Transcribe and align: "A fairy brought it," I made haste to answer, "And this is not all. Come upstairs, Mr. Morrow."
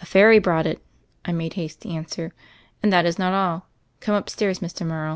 "A 0.00 0.06
fairy 0.06 0.40
brought 0.40 0.66
it," 0.66 0.84
I 1.24 1.30
made 1.30 1.52
haste 1.52 1.82
to 1.82 1.88
answer, 1.88 2.32
"And 2.82 2.92
this 2.92 3.04
is 3.06 3.16
not 3.16 3.32
all. 3.32 3.68
Come 4.00 4.16
upstairs, 4.16 4.58
Mr. 4.58 4.84
Morrow." 4.84 5.10